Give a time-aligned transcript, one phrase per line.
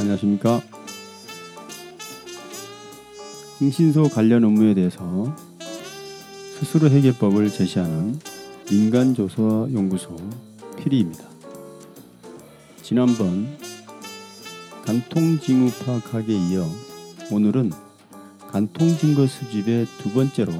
[0.00, 0.62] 안녕하십니까.
[3.58, 5.36] 흥신소 관련 업무에 대해서
[6.58, 8.18] 스스로 해결법을 제시하는
[8.70, 10.16] 민간조사연구소
[10.78, 11.24] 피리입니다.
[12.82, 13.58] 지난번
[14.86, 16.66] 간통징후 파악하기에 이어
[17.30, 17.70] 오늘은
[18.50, 20.52] 간통증거 수집의 두 번째로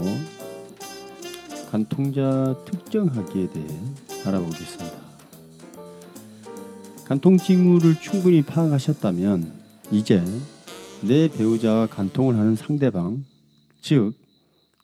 [1.70, 3.66] 간통자 특정하기에 대해
[4.26, 5.09] 알아보겠습니다.
[7.10, 9.52] 간통징후를 충분히 파악하셨다면
[9.90, 10.22] 이제
[11.02, 13.24] 내 배우자와 간통을 하는 상대방,
[13.80, 14.12] 즉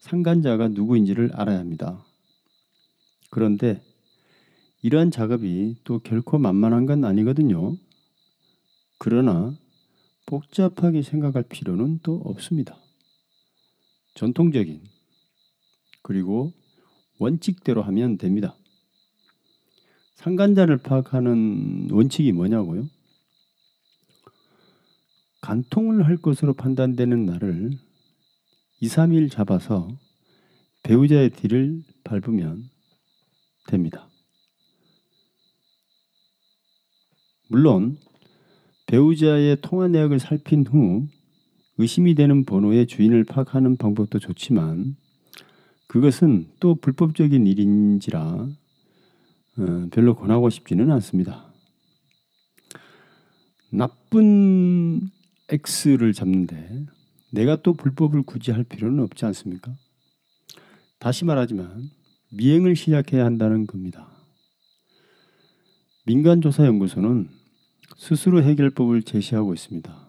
[0.00, 2.04] 상간자가 누구인지를 알아야 합니다.
[3.30, 3.80] 그런데
[4.82, 7.76] 이러한 작업이 또 결코 만만한 건 아니거든요.
[8.98, 9.56] 그러나
[10.26, 12.76] 복잡하게 생각할 필요는 또 없습니다.
[14.14, 14.82] 전통적인
[16.02, 16.52] 그리고
[17.18, 18.56] 원칙대로 하면 됩니다.
[20.26, 22.88] 상간자를 파악하는 원칙이 뭐냐고요?
[25.40, 27.70] 간통을 할 것으로 판단되는 날을
[28.80, 29.88] 2, 3일 잡아서
[30.82, 32.68] 배우자의 뒤를 밟으면
[33.68, 34.08] 됩니다.
[37.48, 37.96] 물론
[38.86, 41.06] 배우자의 통화 내역을 살핀 후
[41.78, 44.96] 의심이 되는 번호의 주인을 파악하는 방법도 좋지만
[45.86, 48.65] 그것은 또 불법적인 일인지라 어,
[49.90, 51.46] 별로 권하고 싶지는 않습니다.
[53.70, 55.10] 나쁜
[55.48, 56.86] X를 잡는데
[57.30, 59.74] 내가 또 불법을 굳이 할 필요는 없지 않습니까?
[60.98, 61.90] 다시 말하지만
[62.32, 64.08] 미행을 시작해야 한다는 겁니다.
[66.06, 67.28] 민간조사연구소는
[67.96, 70.06] 스스로 해결법을 제시하고 있습니다.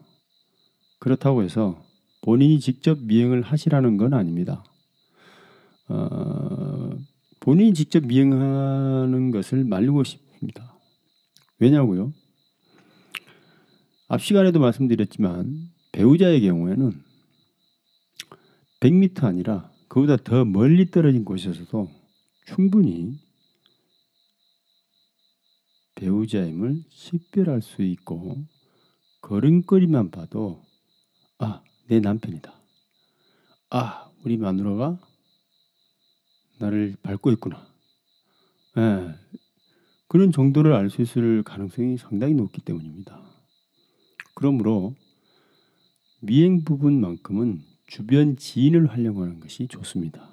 [0.99, 1.83] 그렇다고 해서
[2.21, 4.63] 본인이 직접 미행을 하시라는 건 아닙니다.
[5.89, 6.86] 어,
[7.47, 10.77] 본인이 직접 미행하는 것을 말리고 싶습니다.
[11.59, 12.11] 왜냐고요?
[14.09, 17.01] 앞 시간에도 말씀드렸지만 배우자의 경우에는
[18.81, 21.89] 100m 아니라 그보다 더 멀리 떨어진 곳에서도
[22.47, 23.17] 충분히
[25.95, 28.43] 배우자임을 식별할 수 있고
[29.21, 30.65] 걸음걸이만 봐도
[31.37, 32.53] 아, 내 남편이다.
[33.69, 34.99] 아, 우리 마누라가
[36.59, 37.65] 나를 밟고 있구나.
[38.77, 39.15] 예,
[40.07, 43.19] 그런 정도를 알 수 있을 가능성이 상당히 높기 때문입니다.
[44.35, 44.95] 그러므로
[46.21, 50.27] 미행 부분만큼은 주변 지인을 활용하는 것이 좋습니다.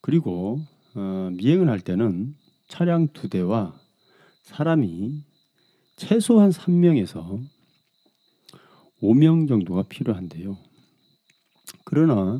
[0.00, 0.60] 그리고
[0.94, 2.34] 어, 미행을 할 때는
[2.68, 3.78] 차량 두 대와
[4.42, 5.24] 사람이
[5.96, 7.40] 최소한 3명에서
[9.02, 10.58] 5명 정도가 필요한데요.
[11.84, 12.38] 그러나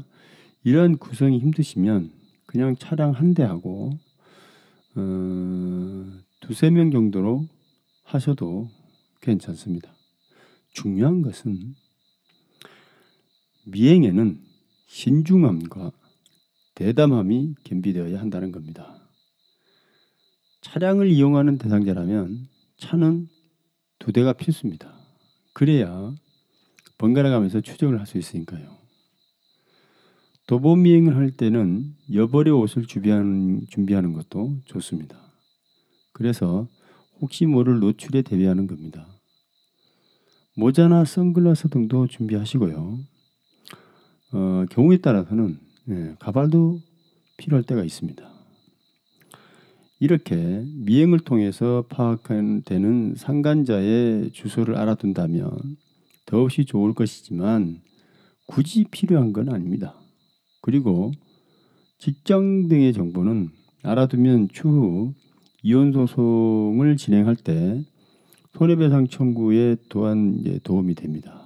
[0.64, 2.10] 이러한 구성이 힘드시면
[2.46, 3.98] 그냥 차량 한 대하고
[4.96, 7.46] 어, 두세 명 정도로
[8.04, 8.70] 하셔도
[9.20, 9.92] 괜찮습니다.
[10.72, 11.74] 중요한 것은
[13.66, 14.40] 미행에는
[14.86, 15.92] 신중함과
[16.74, 19.00] 대담함이 겸비되어야 한다는 겁니다.
[20.62, 22.48] 차량을 이용하는 대상자라면
[22.78, 23.28] 차는
[23.98, 24.92] 두 대가 필수입니다.
[25.52, 26.14] 그래야
[26.98, 28.83] 번갈아 가면서 추적을 할 수 있으니까요.
[30.46, 35.16] 도보 미행을 할 때는 여벌의 옷을 준비하는, 준비하는 것도 좋습니다.
[36.12, 36.68] 그래서
[37.20, 39.06] 혹시 모를 노출에 대비하는 겁니다.
[40.54, 42.98] 모자나 선글라스 등도 준비하시고요.
[44.32, 46.80] 어, 경우에 따라서는 예, 가발도
[47.38, 48.28] 필요할 때가 있습니다.
[50.00, 55.76] 이렇게 미행을 통해서 파악되는 상간자의 주소를 알아둔다면
[56.26, 57.80] 더없이 좋을 것이지만
[58.46, 60.03] 굳이 필요한 건 아닙니다.
[60.64, 61.12] 그리고
[61.98, 63.50] 직장 등의 정보는
[63.82, 65.12] 알아두면 추후
[65.62, 67.84] 이혼 소송을 진행할 때
[68.54, 71.42] 손해배상 청구에 또한 이제 도움이 됩니다.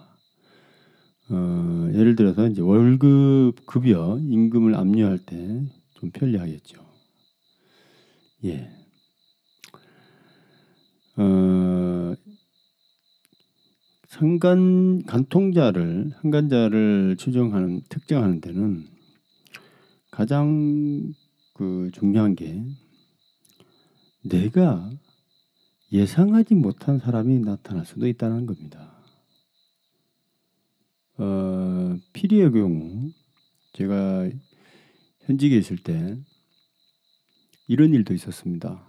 [1.31, 6.81] 어, 예를 들어서 이제 월급 급여 임금을 압류할 때 좀 편리하겠죠.
[8.45, 8.71] 예.
[11.17, 12.15] 어,
[14.06, 18.87] 상간 간통자를 상간자를 추정하는 특정하는 데는
[20.19, 21.15] 가장
[21.53, 22.61] 그 중요한 게
[24.25, 24.91] 내가
[25.93, 28.99] 예상하지 못한 사람이 나타날 수도 있다는 겁니다.
[31.19, 33.12] 어, 피리의 경우
[33.75, 34.29] 제가
[35.20, 36.19] 현직에 있을 때
[37.69, 38.85] 이런 일도 있었습니다.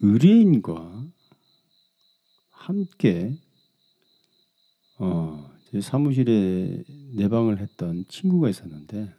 [0.00, 1.02] 의뢰인과
[2.50, 3.34] 함께
[4.98, 9.14] 어, 제 사무실에 내방을 했던 친구가 있었는데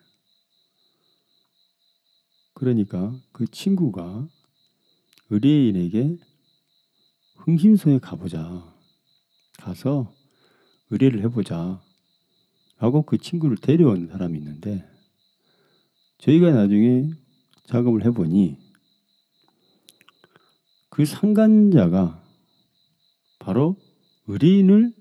[2.57, 4.27] 그러니까 그 친구가
[5.29, 6.17] 의뢰인에게
[7.35, 8.75] 흥신소에 가보자.
[9.59, 10.11] 가서
[10.89, 11.79] 의뢰를 해보자.
[12.79, 14.83] 라고 그 친구를 데려온 사람이 있는데
[16.17, 17.11] 저희가 나중에
[17.65, 18.57] 작업을 해보니
[20.89, 22.23] 그 상간자가
[23.37, 23.77] 바로
[24.25, 24.95] 의뢰인을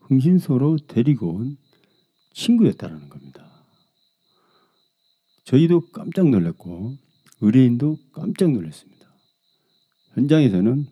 [0.00, 1.56] 흥신소로 데리고 온
[2.32, 3.45] 친구였다라는 겁니다.
[5.46, 6.96] 저희도 깜짝 놀랐고
[7.40, 9.06] 의뢰인도 깜짝 놀랐습니다.
[10.14, 10.86] 현장에서는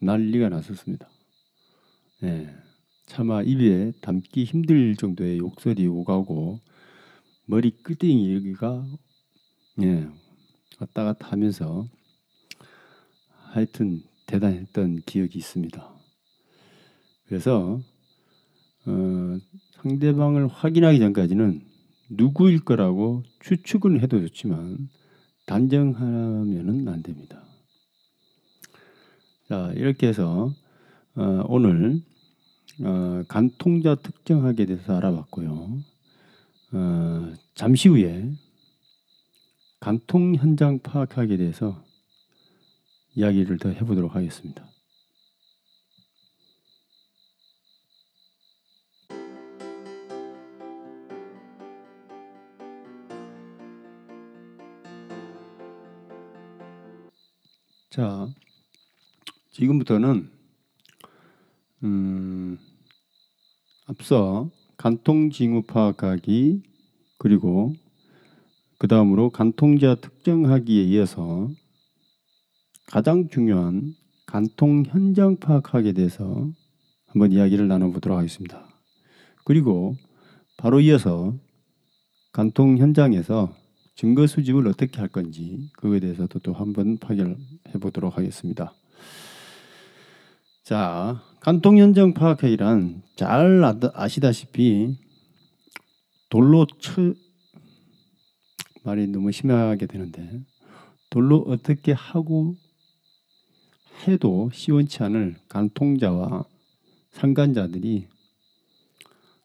[0.00, 1.06] 난리가 났었습니다.
[2.22, 2.48] 네,
[3.04, 6.60] 차마 입에 담기 힘들 정도의 욕설이 오가고
[7.44, 8.86] 머리 끄댕이 여기가
[9.82, 10.08] 예,
[10.80, 11.86] 왔다 갔다 하면서
[13.52, 15.94] 하여튼 대단했던 기억이 있습니다.
[17.26, 17.82] 그래서
[18.86, 19.38] 어,
[19.82, 21.67] 상대방을 확인하기 전까지는
[22.08, 24.88] 누구일 거라고 추측은 해도 좋지만
[25.46, 27.42] 단정하면은 안 됩니다.
[29.48, 30.54] 자 이렇게 해서
[31.14, 32.02] 어, 오늘
[32.82, 35.78] 어, 간통자 특정하게 대해서 알아봤고요.
[36.72, 38.30] 어, 잠시 후에
[39.80, 41.82] 간통 현장 파악하기에 대해서
[43.14, 44.68] 이야기를 더 해보도록 하겠습니다.
[57.98, 58.28] 자,
[59.50, 60.30] 지금부터는
[61.82, 62.56] 음,
[63.88, 66.62] 앞서 간통 징후 파악하기
[67.18, 67.74] 그리고
[68.78, 71.50] 그 다음으로 간통자 특정하기에 이어서
[72.86, 73.96] 가장 중요한
[74.26, 76.48] 간통 현장 파악하기에 대해서
[77.08, 78.64] 한번 이야기를 나눠보도록 하겠습니다.
[79.44, 79.96] 그리고
[80.56, 81.34] 바로 이어서
[82.30, 83.52] 간통 현장에서
[83.98, 87.34] 증거 수집을 어떻게 할 건지 그거에 대해서도 또 한번 파악해
[87.80, 88.72] 보도록 하겠습니다.
[90.62, 93.64] 자, 간통 현장 파악회의란 잘
[93.94, 94.96] 아시다시피
[96.28, 97.12] 돌로 쳐
[98.84, 100.44] 말이 너무 심하게 되는데
[101.10, 102.54] 돌로 어떻게 하고
[104.06, 106.44] 해도 시원치 않을 간통자와
[107.10, 108.06] 상간자들이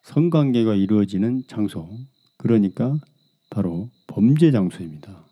[0.03, 1.89] 성관계가 이루어지는 장소
[2.37, 2.95] 그러니까
[3.49, 5.25] 바로 범죄 장소입니다.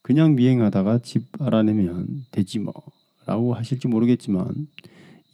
[0.00, 4.66] 그냥 미행하다가 집 알아내면 되지 뭐라고 하실지 모르겠지만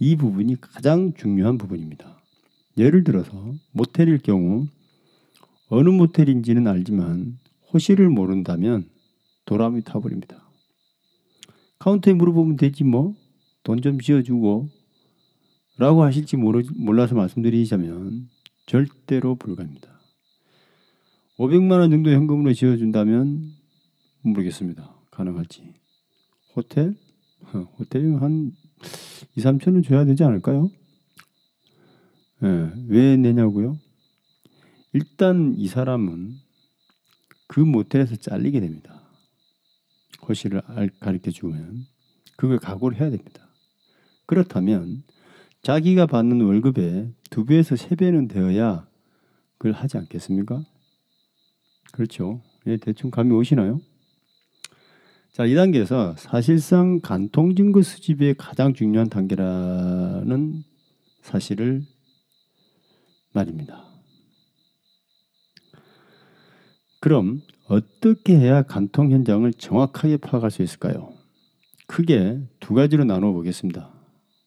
[0.00, 2.20] 이 부분이 가장 중요한 부분입니다.
[2.76, 4.66] 예를 들어서 모텔일 경우
[5.68, 7.38] 어느 모텔인지는 알지만
[7.72, 8.88] 호실을 모른다면
[9.44, 10.42] 도람이 타버립니다.
[11.78, 13.14] 카운터에 물어보면 되지 뭐
[13.62, 14.68] 돈 좀 지어주고
[15.76, 18.28] 라고 하실지 모르, 몰라서 말씀드리자면
[18.66, 19.97] 절대로 불가입니다.
[21.38, 23.52] 500만 원 정도 현금으로 지어준다면
[24.22, 24.92] 모르겠습니다.
[25.12, 25.72] 가능할지.
[26.56, 26.96] 호텔?
[27.78, 28.52] 호텔이면 한
[29.36, 30.68] 2, 3천원 줘야 되지 않을까요?
[32.40, 33.78] 네, 왜 내냐고요?
[34.92, 36.34] 일단 이 사람은
[37.46, 39.00] 그 모텔에서 잘리게 됩니다.
[40.20, 40.60] 거실을
[40.98, 41.86] 가르쳐 주면
[42.36, 43.48] 그걸 각오를 해야 됩니다.
[44.26, 45.04] 그렇다면
[45.62, 48.88] 자기가 받는 월급의 두 배에서 세 배는 되어야
[49.56, 50.64] 그걸 하지 않겠습니까?
[51.92, 52.40] 그렇죠.
[52.66, 53.80] 예, 대충 감이 오시나요?
[55.32, 60.64] 자, 이 단계에서 사실상 간통 증거 수집의 가장 중요한 단계라는
[61.22, 61.82] 사실을
[63.32, 63.84] 말입니다.
[67.00, 71.12] 그럼 어떻게 해야 간통 현장을 정확하게 파악할 수 있을까요?
[71.86, 73.90] 크게 두 가지로 나눠 보겠습니다.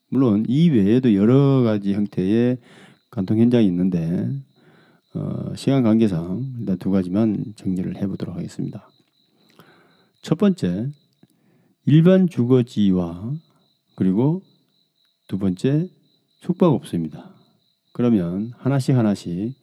[0.09, 2.57] 물론 이 외에도 여러 가지 형태의
[3.09, 4.29] 간통 현장이 있는데
[5.13, 8.89] 어, 시간 관계상 일단 두 가지만 정리를 해보도록 하겠습니다.
[10.21, 10.89] 첫 번째
[11.85, 13.33] 일반 주거지와
[13.95, 14.41] 그리고
[15.27, 15.89] 두 번째
[16.39, 17.33] 숙박업소입니다.
[17.93, 19.53] 그러면 하나씩 하나씩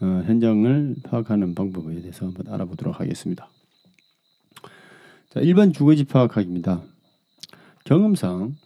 [0.00, 3.48] 어, 현장을 파악하는 방법에 대해서 한번 알아보도록 하겠습니다.
[5.30, 6.82] 자, 일반 주거지 파악하기입니다.
[7.84, 8.56] 경험상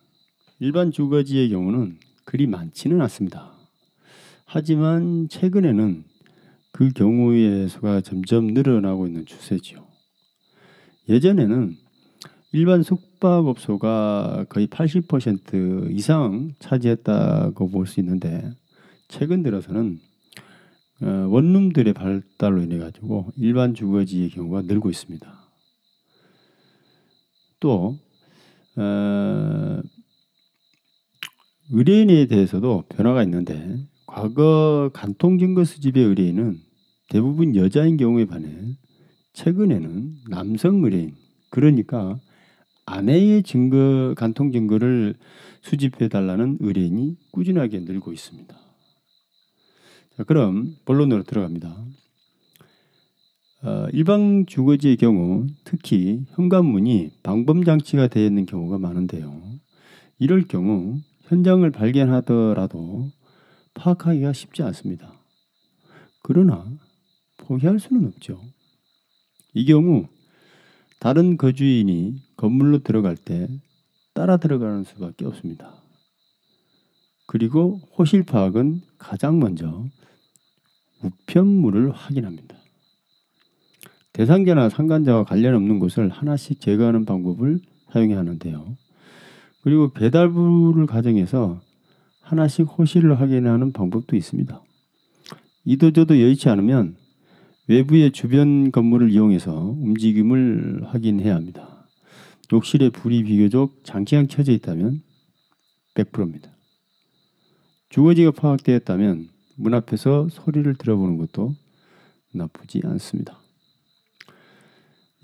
[0.58, 3.57] 일반 주거지의 경우는 그리 많지는 않습니다.
[4.50, 6.04] 하지만 최근에는
[6.72, 9.86] 그 경우의 수가 점점 늘어나고 있는 추세지요.
[11.06, 11.76] 예전에는
[12.52, 18.50] 일반 숙박업소가 거의 80% 이상 차지했다고 볼 수 있는데
[19.08, 20.00] 최근 들어서는
[21.02, 25.30] 어, 원룸들의 발달로 인해 가지고 일반 주거지의 경우가 늘고 있습니다.
[27.60, 27.98] 또
[28.76, 29.82] 어,
[31.70, 36.58] 의뢰인에 대해서도 변화가 있는데 과거 간통증거 수집의 의뢰인은
[37.10, 38.48] 대부분 여자인 경우에 반해
[39.34, 41.14] 최근에는 남성 의뢰인
[41.50, 42.18] 그러니까
[42.86, 45.14] 아내의 증거 간통 증거를
[45.60, 48.56] 수집해 달라는 의뢰인이 꾸준하게 늘고 있습니다.
[50.16, 51.76] 자, 그럼 본론으로 들어갑니다.
[53.62, 59.38] 어, 일방 주거지의 경우 특히 현관문이 방범 장치가 되어 있는 경우가 많은데요.
[60.18, 63.10] 이럴 경우 현장을 발견하더라도
[63.78, 65.12] 파악하기가 쉽지 않습니다.
[66.22, 66.66] 그러나
[67.38, 68.42] 포기할 수는 없죠.
[69.54, 70.08] 이 경우
[70.98, 73.48] 다른 거주인이 건물로 들어갈 때
[74.14, 75.74] 따라 들어가는 수밖에 없습니다.
[77.26, 79.86] 그리고 호실 파악은 가장 먼저
[81.02, 82.56] 우편물을 확인합니다.
[84.12, 87.60] 대상자나 상관자와 관련 없는 곳을 하나씩 제거하는 방법을
[87.92, 88.76] 사용해야 하는데요.
[89.62, 91.60] 그리고 배달부를 가정해서
[92.28, 94.62] 하나씩 호실을 확인하는 방법도 있습니다.
[95.64, 96.96] 이도저도 여의치 않으면
[97.68, 101.88] 외부의 주변 건물을 이용해서 움직임을 확인해야 합니다.
[102.52, 105.02] 욕실에 불이 비교적 장시간 켜져 있다면
[105.94, 106.50] 100%입니다.
[107.88, 111.54] 주거지가 파악되었다면 문 앞에서 소리를 들어보는 것도
[112.34, 113.38] 나쁘지 않습니다.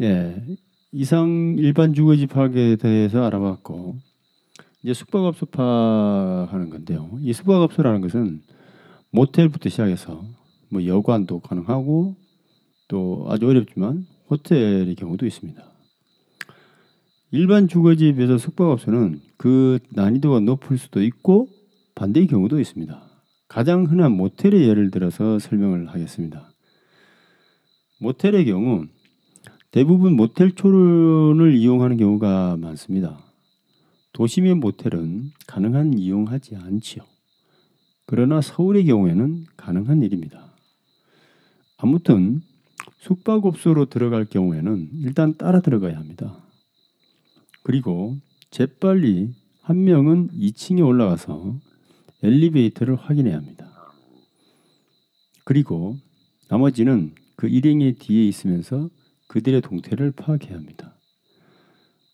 [0.01, 0.43] 예,
[0.91, 4.14] 이상 일반 주거지 파악에 대해서 알아봤고
[4.85, 7.19] 이제 숙박업소 파악하는 건데요.
[7.23, 8.43] 이 숙박업소라는 것은
[9.13, 10.23] 모텔부터 시작해서
[10.69, 12.17] 뭐 여관도 가능하고
[12.89, 15.63] 또 아주 어렵지만 호텔의 경우도 있습니다.
[17.31, 21.49] 일반 주거지에 비해서 숙박업소는 그 난이도가 높을 수도 있고
[21.95, 23.03] 반대의 경우도 있습니다.
[23.49, 26.53] 가장 흔한 모텔의 예를 들어서 설명을 하겠습니다.
[28.01, 28.85] 모텔의 경우
[29.71, 33.34] 대부분 모텔 초론을 이용하는 경우가 많습니다.
[34.15, 37.05] 도심의 모텔은 가능한 이용하지 않지요.
[38.07, 40.55] 그러나 서울의 경우에는 가능한 일입니다.
[41.77, 42.41] 아무튼
[42.99, 46.39] 숙박업소로 들어갈 경우에는 일단 따라 들어가야 합니다.
[47.65, 48.17] 그리고
[48.51, 51.59] 재빨리 한 명은 2층에 올라가서
[52.23, 53.69] 엘리베이터를 확인해야 합니다.
[55.43, 55.99] 그리고
[56.49, 58.91] 나머지는 그 일행의 뒤에 있으면서
[59.27, 60.94] 그들의 동태를 파악해야 합니다.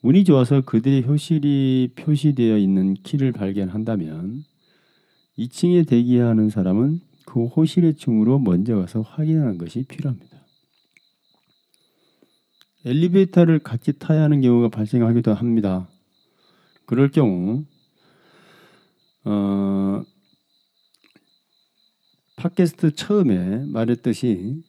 [0.03, 4.45] 운이 좋아서 그들의 효실이 표시되어 있는 키를 발견한다면
[5.39, 10.39] 2층에 대기하는 사람은 그 호실의 층으로 먼저 가서 확인하는 것이 필요합니다.
[12.87, 15.87] 엘리베이터를 같이 타야 하는 경우가 발생하기도 합니다.
[16.87, 17.65] 그럴 경우
[19.25, 20.03] 어,
[22.37, 24.63] 팟캐스트 처음에 말했듯이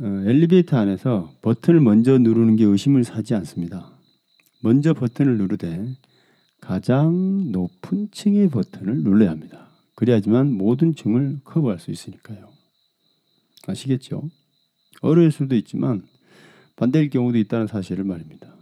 [0.00, 3.99] 어, 엘리베이터 안에서 버튼을 먼저 누르는 게 의심을 사지 않습니다.
[4.60, 5.96] 먼저 버튼을 누르되
[6.60, 9.68] 가장 높은 층의 버튼을 눌러야 합니다.
[9.94, 12.48] 그래야지만 모든 층을 커버할 수 있으니까요.
[13.66, 14.22] 아시겠죠?
[15.00, 16.06] 어려울 수도 있지만
[16.76, 18.54] 반대일 경우도 있다는 사실을 말입니다.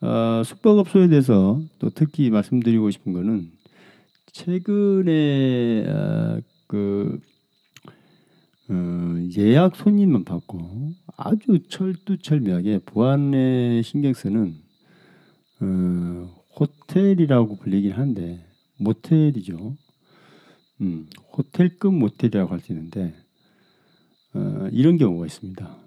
[0.00, 3.50] 어, 숙박업소에 대해서 또 특히 말씀드리고 싶은 것은
[4.32, 7.20] 최근에 어, 그
[8.68, 8.74] 어,
[9.38, 14.54] 예약 손님만 받고 아주 철두철미하게 보안에 신경 쓰는
[15.60, 15.64] 어,
[16.58, 18.44] 호텔이라고 불리긴 한데
[18.78, 19.76] 모텔이죠.
[20.80, 21.06] 음,
[21.36, 23.14] 호텔급 모텔이라고 할 수 있는데
[24.34, 25.78] 어, 이런 경우가 있습니다.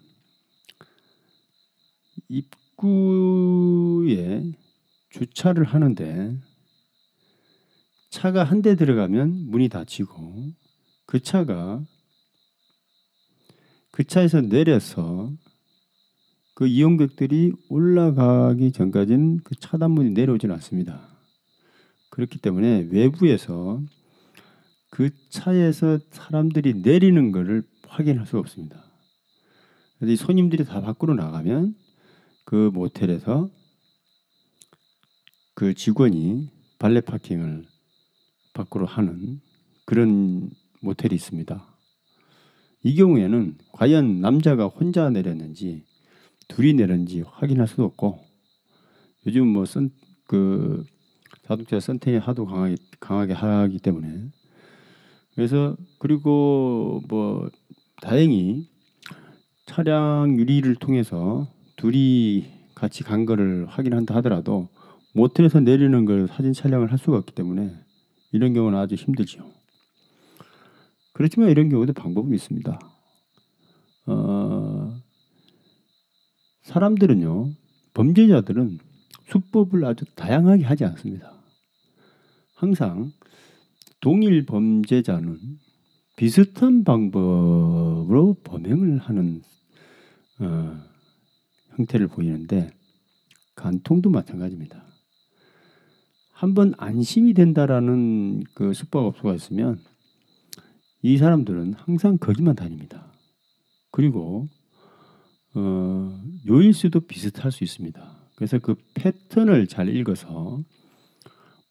[2.78, 4.44] 입구에
[5.10, 6.38] 주차를 하는데
[8.10, 10.52] 차가 한 대 들어가면 문이 닫히고
[11.06, 11.84] 그 차가
[14.00, 15.30] 그 차에서 내려서
[16.54, 21.02] 그 이용객들이 올라가기 전까지는 그 차단문이 내려오질 않습니다.
[22.10, 23.84] 그렇기 때문에 외부에서
[24.90, 28.82] 그 차에서 사람들이 내리는 것을 확인할 수가 없습니다.
[29.98, 31.76] 그래서 이 손님들이 다 밖으로 나가면
[32.46, 33.50] 그 모텔에서
[35.56, 37.66] 그 직원이 발레 파킹을
[38.54, 39.42] 밖으로 하는
[39.84, 41.69] 그런 모텔이 있습니다.
[42.84, 45.84] 이 경우에는 과연 남자가 혼자 내렸는지
[46.48, 48.20] 둘이 내렸는지 확인할 수도 없고
[49.28, 50.86] 요즘 뭐그
[51.44, 54.30] 자동차 선택이 하도 강하게 강하게 하기 때문에
[55.36, 57.50] 그래서 그리고 뭐
[58.02, 58.68] 다행히
[59.66, 62.46] 차량 유리를 통해서 둘이
[62.76, 64.70] 같이 간 거를 확인한다 하더라도
[65.14, 67.74] 모텔에서 내리는 걸 사진 촬영을 할 수가 없기 때문에
[68.32, 69.59] 이런 경우는 아주 힘들죠.
[71.20, 72.80] 그렇지만 이런 경우도 방법은 있습니다.
[74.06, 75.02] 어,
[76.62, 77.52] 사람들은요,
[77.94, 78.80] 범죄자들은
[79.26, 81.34] 수법을 아주 다양하게 하지 않습니다.
[82.56, 83.12] 항상
[84.00, 85.38] 동일 범죄자는
[86.16, 89.42] 비슷한 방법으로 범행을 하는
[90.40, 90.78] 어,
[91.76, 92.70] 형태를 보이는데
[93.56, 94.86] 간통도 마찬가지입니다.
[96.32, 99.82] 한번 안심이 된다라는 그 숙박업소가 있으면
[101.02, 103.14] 이 사람들은 항상 거기만 다닙니다.
[103.92, 104.48] 그리고
[105.56, 108.20] 어, 요일수도 비슷할 수 있습니다.
[108.36, 110.64] 그래서 그 패턴을 잘 읽어서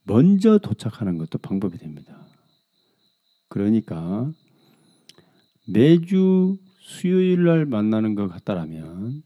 [0.05, 2.27] 먼저 도착하는 것도 방법이 됩니다.
[3.49, 4.31] 그러니까
[5.67, 9.23] 매주 수요일 날 만나는 것 같다라면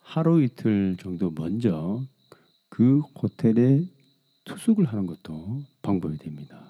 [0.00, 2.04] 하루 이틀 정도 먼저
[2.68, 3.86] 그 호텔에
[4.44, 6.62] 투숙을 하는 것도 방법이 됩니다.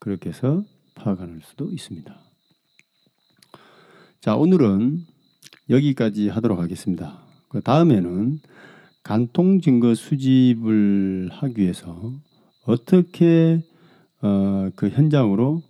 [0.00, 2.14] 그렇게 해서 파악할 수도 있습니다.
[4.20, 5.04] 자, 오늘은
[5.70, 7.22] 여기까지 하도록 하겠습니다.
[7.48, 8.40] 그 다음에는
[9.02, 12.12] 간통 증거 수집을 하기 위해서
[12.64, 13.62] 어떻게
[14.22, 15.62] 어, 그 현장으로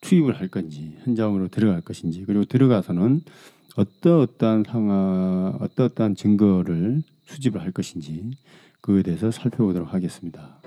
[0.00, 3.20] 투입을 할 건지, 현장으로 들어갈 것인지, 그리고 들어가서는
[3.76, 8.30] 어떠어떠한 상황, 어떠어떠한 증거를 수집을 할 것인지
[8.80, 10.61] 그에 대해서 살펴보도록 하겠습니다.